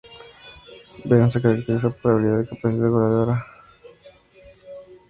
[1.05, 3.45] Verón se caracterizó por su habilidad y capacidad goleadora.